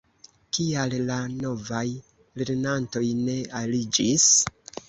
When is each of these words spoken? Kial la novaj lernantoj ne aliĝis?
Kial 0.57 0.95
la 1.09 1.17
novaj 1.33 1.83
lernantoj 2.43 3.05
ne 3.23 3.39
aliĝis? 3.63 4.31